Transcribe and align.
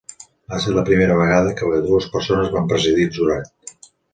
Va 0.53 0.59
ser 0.63 0.71
la 0.77 0.83
primera 0.87 1.17
vegada 1.19 1.53
que 1.61 1.69
dues 1.91 2.09
persones 2.17 2.51
van 2.57 2.73
presidir 2.73 3.07
el 3.11 3.17
jurat. 3.21 3.79